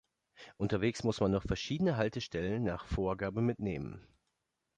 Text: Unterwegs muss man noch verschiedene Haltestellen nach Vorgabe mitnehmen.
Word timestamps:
Unterwegs 0.57 1.03
muss 1.03 1.19
man 1.21 1.29
noch 1.29 1.43
verschiedene 1.43 1.95
Haltestellen 1.95 2.63
nach 2.63 2.85
Vorgabe 2.87 3.39
mitnehmen. 3.41 4.03